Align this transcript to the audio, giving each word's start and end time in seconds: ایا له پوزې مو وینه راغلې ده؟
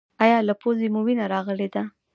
ایا 0.23 0.39
له 0.47 0.53
پوزې 0.61 0.87
مو 0.93 0.99
وینه 1.05 1.25
راغلې 1.33 1.67
ده؟ 1.73 1.83